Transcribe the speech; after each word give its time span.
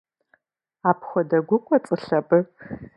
Апхуэдэ 0.89 1.37
гу 1.47 1.57
кӏуэцӏылъ 1.65 2.09
абы? 2.17 2.39